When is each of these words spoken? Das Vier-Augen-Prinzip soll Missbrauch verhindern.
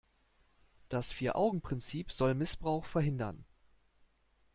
Das 0.89 1.13
Vier-Augen-Prinzip 1.13 2.11
soll 2.11 2.33
Missbrauch 2.33 2.85
verhindern. 2.85 3.45